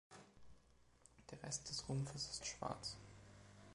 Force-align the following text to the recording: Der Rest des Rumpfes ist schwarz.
Der 1.29 1.43
Rest 1.43 1.69
des 1.69 1.87
Rumpfes 1.87 2.27
ist 2.31 2.47
schwarz. 2.47 2.97